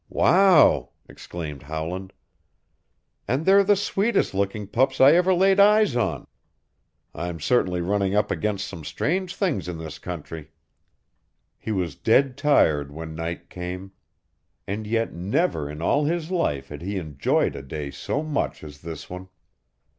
"Wow!" 0.09 0.89
exclaimed 1.07 1.61
Howland. 1.61 2.11
"And 3.27 3.45
they're 3.45 3.63
the 3.63 3.75
sweetest 3.75 4.33
looking 4.33 4.65
pups 4.65 4.99
I 4.99 5.11
ever 5.11 5.31
laid 5.31 5.59
eyes 5.59 5.95
on. 5.95 6.25
I'm 7.13 7.39
certainly 7.39 7.81
running 7.81 8.15
up 8.15 8.31
against 8.31 8.65
some 8.67 8.83
strange 8.83 9.35
things 9.35 9.67
in 9.67 9.77
this 9.77 9.99
country!" 9.99 10.49
He 11.59 11.71
was 11.71 11.93
dead 11.93 12.35
tired 12.35 12.91
when 12.91 13.13
night 13.13 13.47
came. 13.47 13.91
And 14.65 14.87
yet 14.87 15.13
never 15.13 15.69
in 15.69 15.83
all 15.83 16.05
his 16.05 16.31
life 16.31 16.69
had 16.69 16.81
he 16.81 16.97
enjoyed 16.97 17.55
a 17.55 17.61
day 17.61 17.91
so 17.91 18.23
much 18.23 18.63
as 18.63 18.81
this 18.81 19.07
one. 19.07 19.29